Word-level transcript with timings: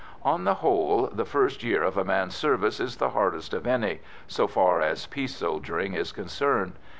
On 0.23 0.45
the 0.45 0.55
whole 0.55 1.11
the 1.13 1.25
first 1.25 1.61
year 1.61 1.83
of 1.83 1.95
a 1.95 2.03
man's 2.03 2.33
service 2.35 2.79
is 2.79 2.95
the 2.97 3.11
hardest 3.11 3.53
of 3.53 3.67
any, 3.67 3.99
so 4.27 4.47
far 4.47 4.81
as 4.81 5.05
peace 5.05 5.35
soldiering 5.35 5.93
is 5.93 6.11
concerned. 6.11 6.73